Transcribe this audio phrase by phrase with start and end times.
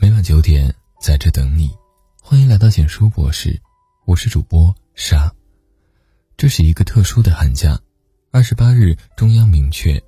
[0.00, 1.70] 每晚九点，在这等你。
[2.22, 3.60] 欢迎来到简书博士，
[4.06, 5.32] 我是主播沙。
[6.36, 7.78] 这是一个特殊的寒假，
[8.30, 10.02] 二十八日，中央明确，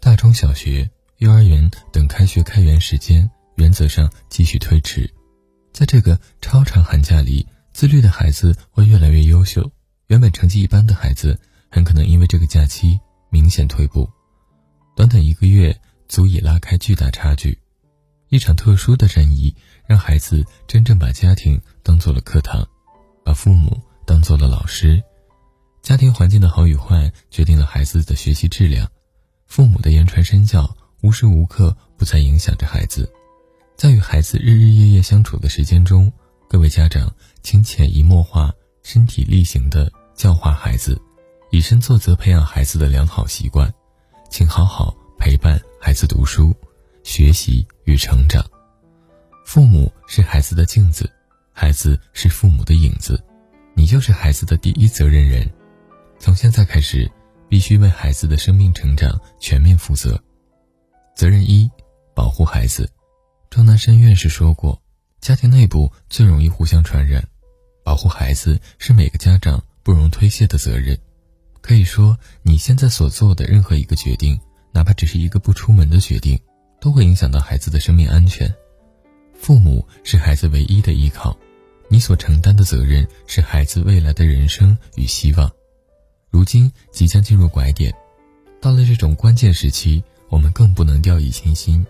[0.00, 0.88] 大中小学、
[1.18, 5.10] 幼儿园等开学开园时间原则上继续推迟。
[5.72, 9.70] 在这个超长寒假里，自律的孩子会越来越优秀，
[10.06, 11.38] 原本成绩一般的孩子
[11.70, 12.98] 很可能因为这个假期
[13.30, 14.08] 明显退步。
[14.94, 15.78] 短短一个月，
[16.08, 17.58] 足以拉开巨大差距。
[18.28, 19.54] 一场特殊的战役，
[19.86, 22.66] 让孩子真正把家庭当做了课堂，
[23.24, 25.02] 把父母当做了老师。
[25.82, 28.90] 家庭环境的好与坏，决定了孩子的学习质量。
[29.46, 33.08] 父母的言传身教，无时无刻不在影响着孩子。
[33.76, 36.12] 在与孩子日日夜夜相处的时间中，
[36.48, 37.08] 各位家长
[37.42, 38.52] 请潜移默化、
[38.82, 41.00] 身体力行地教化孩子，
[41.52, 43.72] 以身作则，培养孩子的良好习惯。
[44.28, 46.52] 请好好陪伴孩子读书。
[47.04, 48.44] 学习与成长，
[49.44, 51.10] 父母是孩子的镜子，
[51.52, 53.22] 孩子是父母的影子，
[53.74, 55.48] 你就是孩子的第一责任人。
[56.18, 57.10] 从现在开始，
[57.48, 60.20] 必须为孩子的生命成长全面负责。
[61.14, 61.70] 责任一：
[62.14, 62.90] 保护孩子。
[63.48, 64.82] 钟南山院士说过，
[65.20, 67.24] 家庭内部最容易互相传染，
[67.84, 70.98] 保护孩子是每个家长不容推卸的责任。
[71.60, 74.38] 可以说，你现在所做的任何一个决定，
[74.72, 76.38] 哪怕只是一个不出门的决定。
[76.86, 78.48] 都会影响到孩子的生命安全。
[79.34, 81.36] 父母是孩子唯一的依靠，
[81.88, 85.50] 你所承担的责任是孩子未来的人生与希望。
[86.30, 87.92] 如今即将进入拐点，
[88.60, 91.84] 到了这种关键时期，我们更不能掉以轻心，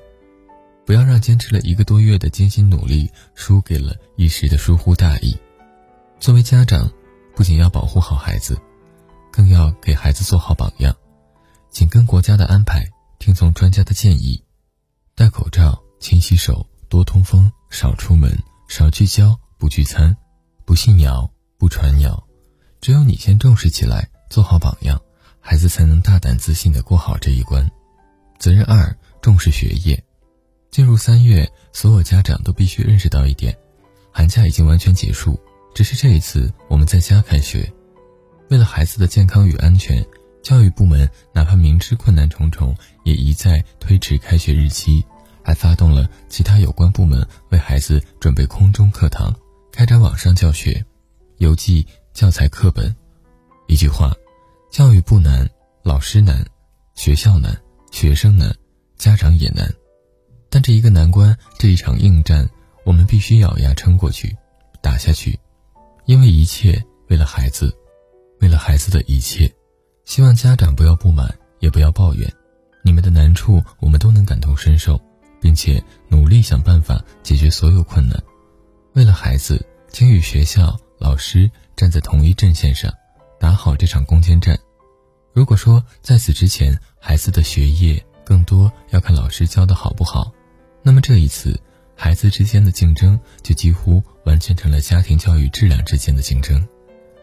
[0.87, 5.37] 不要让坚持了一个多月的艰辛努力输给了一时的疏忽大意。
[6.19, 6.91] 作为家长，
[7.35, 8.59] 不仅要保护好孩子，
[9.31, 10.97] 更要给孩子做好榜样，
[11.69, 12.83] 紧跟国家的安排，
[13.19, 14.43] 听从专家的建议。
[15.19, 20.15] 戴口罩，勤洗手，多通风，少出门，少聚焦，不聚餐，
[20.67, 22.23] 不信谣，不传谣。
[22.83, 25.01] 只有你先重视起来，做好榜样，
[25.41, 27.67] 孩子才能大胆自信地过好这一关。
[28.39, 30.05] 责任二：重视学业。
[30.71, 33.57] 进入三月，所有家长都必须认识到一点：
[34.13, 35.41] 寒假已经完全结束，
[35.75, 37.73] 只是这一次我们在家开学。
[38.51, 40.07] 为了孩子的健康与安全。
[40.43, 42.73] 教育部门哪怕明知困难重重，
[43.07, 45.03] 也一再推迟开学日期，
[45.41, 49.33] 还发动了其他有关部门为孩子准备空中课堂，
[49.71, 50.85] 开展网上教学，
[51.37, 52.93] 邮寄教材课本。
[53.69, 54.13] 一句话，
[54.73, 55.49] 教育不难，
[55.85, 56.45] 老师难，
[56.97, 57.57] 学校难，
[57.93, 58.53] 学生难，
[58.99, 59.73] 家长也难。
[60.51, 62.45] 但这一个难关，这一场硬战，
[62.85, 64.37] 我们必须咬牙撑过去，
[64.83, 65.39] 打下去，
[66.07, 67.73] 因为一切为了孩子，
[68.41, 69.49] 为了孩子的一切。
[70.05, 72.29] 希望家长不要不满，也不要抱怨，
[72.87, 74.97] 你们的难处我们都能感同身受，
[75.41, 78.17] 并且努力想办法解决所有困难。
[78.93, 82.89] 为了孩子，请与学校老师站在同一阵线上，
[83.41, 84.57] 打好这场攻坚战。
[85.33, 90.33] 如果说在此之前，孩子的学业更多要看老师教的好不好，
[90.81, 91.61] 那么这一次，
[91.97, 96.65] 孩子之间的竞争就几乎完全成了家庭教育质量之间的竞争。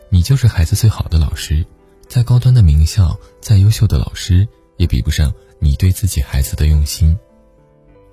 [0.10, 1.66] 你就是孩子最好的老师。
[2.10, 4.46] 再高端的名校，再优秀的老师，
[4.76, 7.18] 也比不上你对自己孩子的用心。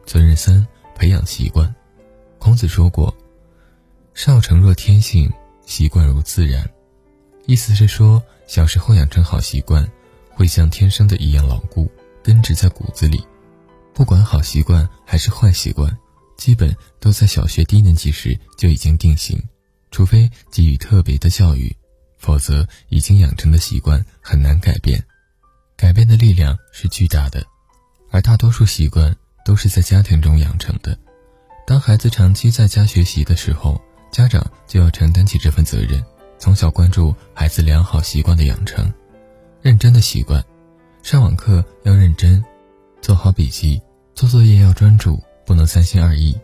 [0.06, 1.74] 责任三：培养习惯。
[2.38, 3.12] 孔子说过
[4.14, 5.28] ：“少成若天性，
[5.66, 6.64] 习惯如自然。”
[7.46, 9.84] 意思是说，小时候养成好习惯，
[10.30, 11.90] 会像天生的一样牢固，
[12.22, 13.20] 根植在骨子里。
[13.92, 15.94] 不管好习惯还是坏习惯，
[16.36, 19.42] 基本都在小学低年级时就已经定型，
[19.90, 21.74] 除非给予特别的教育。
[22.16, 25.02] 否则，已经养成的习惯很难改变，
[25.80, 27.42] 改变的力量是巨大的，
[28.10, 30.94] 而大多数习惯都是在家庭中养成的。
[31.66, 33.80] 当孩子长期在家学习的时候，
[34.12, 36.04] 家长就要承担起这份责任，
[36.38, 38.92] 从小关注孩子良好习惯的养成，
[39.62, 40.44] 认真的习惯，
[41.02, 42.44] 上网课要认真，
[43.00, 43.80] 做好笔记，
[44.14, 46.38] 做作业要专注，不能三心二意。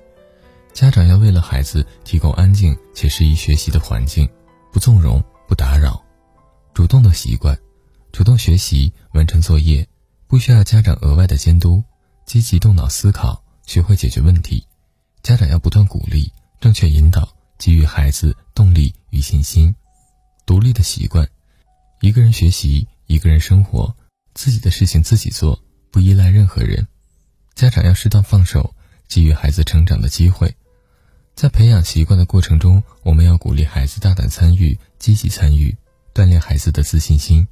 [0.73, 4.27] 家长要为了孩子提供安静且适宜学习的环境，
[4.73, 5.23] 不纵容。
[5.47, 6.03] 不打扰，
[6.75, 7.57] 主动的习惯，
[8.17, 9.87] 主动学习，完成作业，
[10.27, 11.85] 不需要家长额外的监督，
[12.25, 14.67] 积极动脑思考，学会解决问题。
[15.23, 19.75] 家长要不断鼓励，正确引导，给予孩子动力与信心。
[20.47, 21.29] 独立的习惯，
[22.01, 23.95] 一个人学习，一个人生活，
[24.33, 26.89] 自己的事情自己做，不依赖任何人。
[27.55, 28.75] 家长要适当放手，
[29.07, 30.57] 给予孩子成长的机会。
[31.35, 35.77] 在培养习惯的过程中，我们要鼓励孩子大胆参与、积极参与，
[36.15, 37.47] 锻炼孩子的自信心。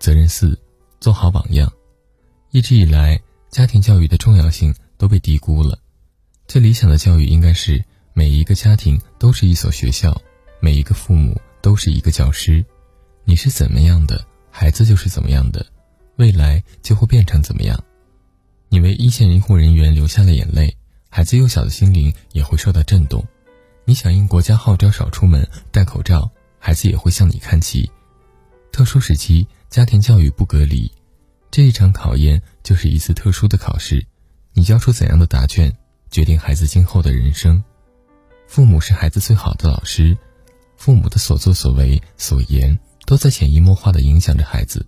[0.00, 0.58] 责任四：
[0.98, 1.70] 做好榜样。
[2.50, 3.20] 一直以来，
[3.50, 5.78] 家庭教育的重要性都被低估了。
[6.48, 10.20] 最理想的教育应该是每一个家庭都是一所学校，
[10.58, 12.64] 每一个父母都是一个教师。
[13.24, 15.64] 你是怎么样的，孩子就是怎么样的，
[16.16, 17.78] 未来就会变成怎么样。
[18.70, 20.74] 你为一线医护人员流下了眼泪，
[21.10, 23.22] 孩子幼小的心灵也会受到震动。
[23.84, 27.90] 你响应国家号召少出门、戴口罩，孩子也会向你看齐。
[28.72, 30.90] 特殊时期，家庭教育不隔离，
[31.48, 34.04] 这一场考验就是一次特殊的考试。
[34.52, 35.72] 你交出怎样的答卷，
[36.10, 37.62] 决定孩子今后的人生。
[38.48, 40.18] 父母是孩子最好的老师，
[40.76, 42.76] 父母的所作所为、所言，
[43.06, 44.84] 都在潜移默化地影响着孩子。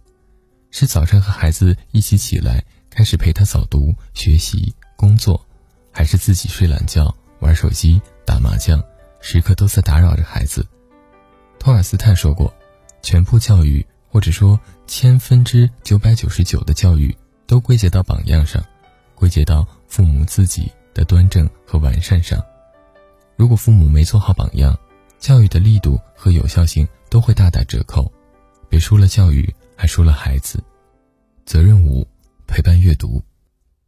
[0.72, 2.64] 是早晨和孩子一起起来。
[2.90, 5.46] 开始陪他早读、学习、工作，
[5.90, 8.84] 还是自己睡懒觉、玩手机、打麻将，
[9.18, 10.66] 时刻都在打扰着孩子。
[11.58, 12.52] 托尔斯泰说过
[13.00, 18.62] ：“全部教育，或者说千分之九百九十九的教育，都归结到榜样上，
[19.14, 22.42] 归结到父母自己的端正和完善上。
[23.36, 24.78] 如果父母没做好榜样，
[25.18, 28.12] 教育的力度和有效性都会大打折扣，
[28.68, 30.62] 别输了教育，还输了孩子。”
[31.44, 32.06] 责任五。
[32.44, 33.22] 陪伴阅读，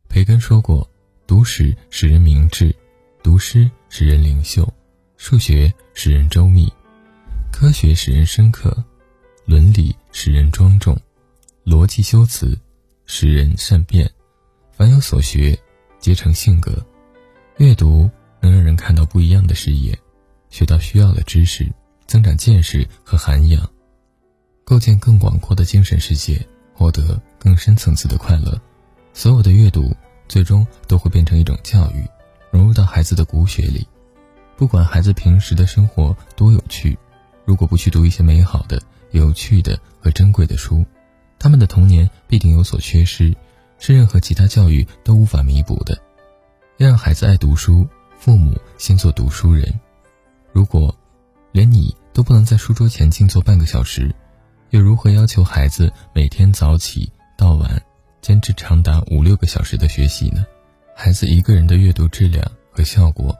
[0.08, 0.90] 培根说过
[1.28, 2.74] ：“读史使人明智，
[3.22, 4.66] 读诗使人灵秀，
[5.18, 6.72] 数学使人周密，
[7.52, 8.82] 科学使人深刻，
[9.46, 10.96] 伦理使人庄重，
[11.64, 12.58] 逻辑修辞
[13.06, 14.10] 使人善变。
[14.72, 15.58] 凡有所学，
[15.98, 16.84] 皆成性格。
[17.58, 18.10] 阅读
[18.40, 19.98] 能让人看到不一样的视野，
[20.50, 21.70] 学到需要的知识，
[22.06, 23.70] 增长见识和涵养，
[24.64, 26.44] 构建更广阔的精神世界。”
[26.76, 28.60] 获得更深层次的快乐，
[29.12, 29.94] 所有的阅读
[30.26, 32.04] 最终都会变成一种教育，
[32.50, 33.86] 融入到孩子的骨血里。
[34.56, 36.98] 不管孩子平时的生活多有趣，
[37.44, 38.82] 如果不去读一些美好的、
[39.18, 40.84] 有趣的和珍贵的书，
[41.38, 43.34] 他们的童年必定有所缺失，
[43.78, 45.96] 是任何其他教育都无法弥补的。
[46.78, 47.86] 要让孩子爱读书，
[48.18, 49.72] 父母先做读书人。
[50.52, 50.92] 如果
[51.52, 54.12] 连你都不能在书桌前静坐半个小时，
[54.70, 57.80] 又如何要求孩子每天早起到晚，
[58.20, 60.44] 坚持长达五六个小时的学习呢？
[60.96, 63.36] 孩子一个人的阅读质量和效果，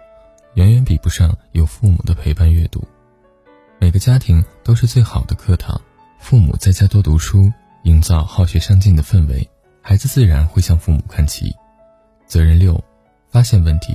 [0.55, 2.87] 远远比不上有父母的陪伴阅读。
[3.81, 5.81] 每个家庭都是最好的课堂，
[6.19, 7.53] 父母在家多读书，
[7.85, 9.49] 营造好学上进的氛围，
[9.83, 11.55] 孩子自然会向父母看齐。
[12.27, 12.83] 责任六，
[13.31, 13.95] 发现问题。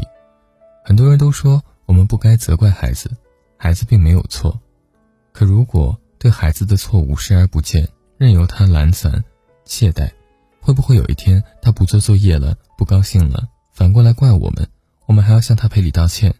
[0.85, 3.09] 很多人都说我们不该责怪孩子，
[3.57, 4.57] 孩子并没有错，
[5.33, 5.99] 可如果。
[6.21, 7.87] 对孩子的错误视而不见，
[8.17, 9.23] 任由他懒散、
[9.63, 10.11] 懈怠，
[10.59, 14.67] 会不会有一天他不做作业了，不高兴了，反过来怪我们？
[15.05, 16.35] 我们还要向他赔礼道歉？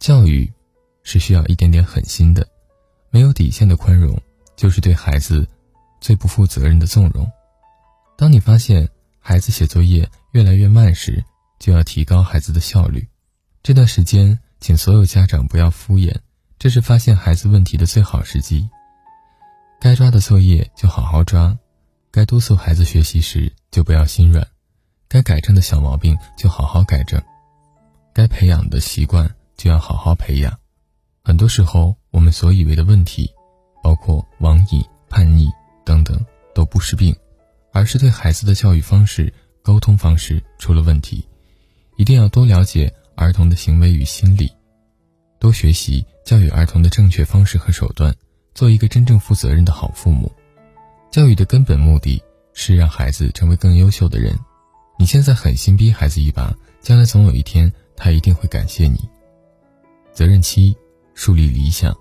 [0.00, 0.52] 教育
[1.04, 2.44] 是需要一点点狠心的，
[3.42, 4.16] 底线的宽容，
[4.54, 5.44] 就是对孩子
[6.00, 7.28] 最不负责任的纵容。
[8.16, 11.20] 当你发现孩子写作业越来越慢时，
[11.58, 13.04] 就要提高孩子的效率。
[13.64, 16.14] 这段时间，请所有家长不要敷衍。
[16.56, 18.70] 这是发现孩子问题的最好时机。
[19.80, 21.58] 该抓的作业就好好抓，
[22.12, 24.46] 该督促孩子学习时就不要心软，
[25.08, 27.20] 该改正的小毛病就好好改正，
[28.14, 30.61] 该培养的习惯就要好好培养。
[31.24, 33.30] 很多时候，我们所以为的问题，
[33.82, 35.48] 包括网瘾、叛逆
[35.84, 36.18] 等等，
[36.54, 37.14] 都不是病，
[37.72, 39.32] 而是对孩子的教育方式、
[39.62, 41.26] 沟通方式出了问题。
[41.96, 44.50] 一定要多了解儿童的行为与心理。
[45.38, 48.14] 多学习教育儿童的正确方式和手段，
[48.54, 50.30] 做一个真正负责任的好父母。
[51.10, 52.20] 教育的根本目的
[52.52, 54.36] 是让孩子成为更优秀的人。
[54.98, 59.08] 你现在狠心逼孩子一把，将来总有一天他一定会感谢你。
[60.12, 60.76] 责任七：
[61.22, 61.96] 树立理想。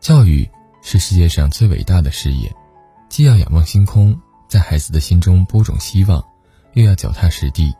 [0.00, 0.48] 教育
[0.80, 2.50] 是世界上最伟大的事业，
[3.10, 4.18] 既要仰望星空，
[4.48, 6.24] 在孩子的心中播种希望，
[6.72, 7.74] 又要脚踏实地，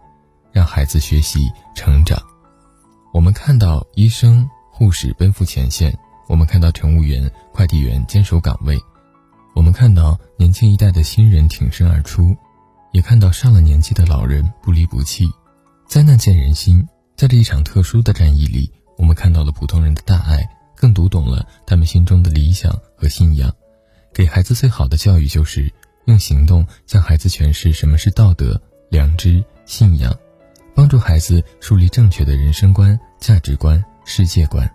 [0.52, 2.23] 让孩子学习成长。
[3.14, 4.47] 我们看到医生。
[4.71, 8.79] 护士奔赴前线，我们看到乘务员、快递员坚守岗位，
[9.55, 12.37] 我们看到年轻一代的新人挺身而出，
[12.93, 15.26] 也看到上了年纪的老人不离不弃。
[15.87, 16.87] 灾难见人心，
[17.17, 23.50] 在这一场特殊的战役里，我们看到了普通人的大爱，更读懂了他们心中的理想和信仰。
[24.12, 25.73] 给孩子最好的教育，就是
[26.04, 30.14] 用行动向孩子诠释什么是道德、良知、信仰，
[30.75, 33.83] 帮助孩子树立正确的人生观、价值观。
[34.04, 34.71] 世界观，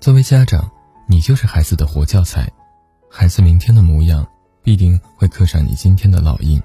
[0.00, 0.70] 作为家长，
[1.06, 2.50] 你就是孩子的活教材，
[3.10, 4.26] 孩子明天的模样
[4.62, 6.62] 必定会刻上你今天的烙印。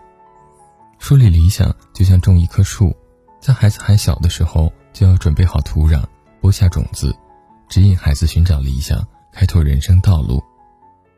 [0.99, 2.95] 树立理想就像种一棵树，
[3.41, 6.03] 在孩子还小的时候就要准备好土壤，
[6.43, 7.15] 播下种子，
[7.69, 10.43] 指引孩子寻找理想，开拓人生道路。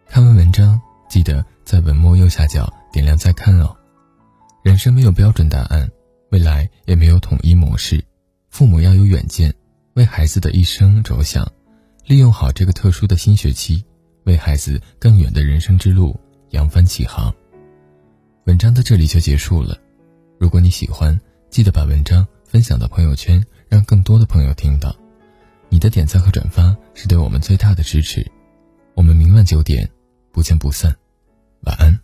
[0.07, 0.79] 看完文章，
[1.09, 3.75] 记得在文末右下角点亮再看哦。
[4.61, 5.89] 人生没有标准答案。
[6.29, 8.03] 未来也没有统一模式。
[8.51, 9.51] 父母要有远见，
[9.95, 11.51] 为孩子的一生着想，
[12.05, 13.83] 利用好这个特殊的新学期，
[14.25, 16.19] 为孩子更远的人生之路
[16.51, 17.33] 扬帆起航。
[18.45, 19.75] 文章到这里就结束了。
[20.39, 24.95] 如果你喜欢，记得把文章分享到朋友圈，让更多的朋友听到。
[25.69, 28.25] 你的点赞和转发是对我们最大的支持。
[28.95, 29.89] 我们明晚九点
[30.31, 30.95] 不见不散。
[31.65, 31.99] 晚安。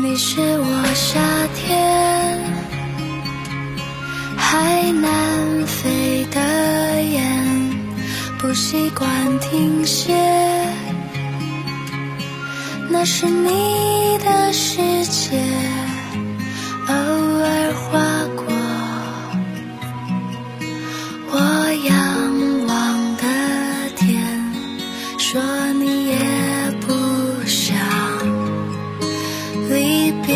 [0.00, 1.20] 你是我夏
[1.54, 2.38] 天
[4.36, 5.37] 海南
[8.48, 10.16] 不习惯停歇，
[12.88, 15.38] 那是你的世界，
[16.86, 18.00] 偶尔划
[18.34, 18.46] 过
[21.30, 21.36] 我
[21.84, 23.22] 仰望的
[23.96, 24.16] 天，
[25.18, 25.42] 说
[25.74, 26.16] 你也
[26.80, 26.94] 不
[27.44, 27.76] 想
[29.68, 30.32] 离别。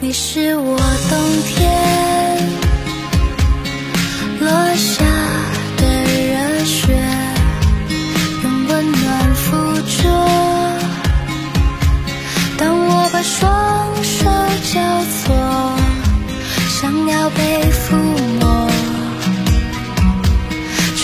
[0.00, 0.76] 你是我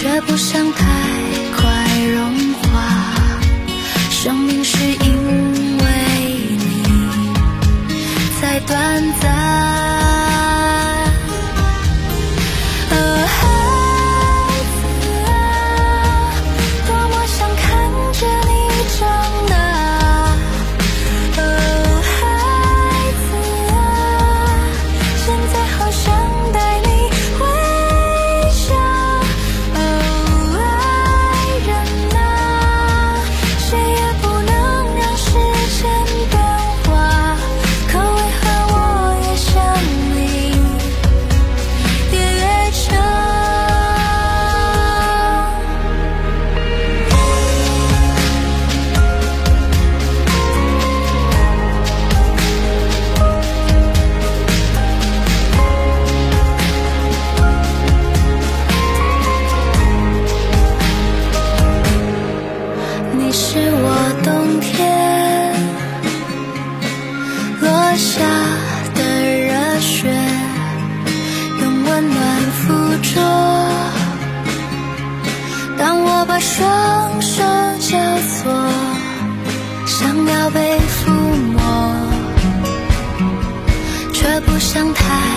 [0.01, 1.20] 却不想太
[84.61, 85.30] 却不想他。